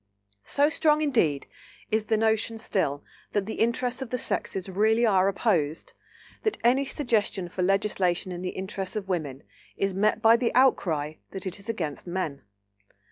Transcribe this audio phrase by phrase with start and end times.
[0.47, 1.45] So strong indeed
[1.91, 3.03] is the notion still
[3.33, 5.93] that the interests of the sexes really are opposed,
[6.41, 9.43] that any suggestion for legislation in the interests of women
[9.77, 12.41] is met by the outcry that it is against men.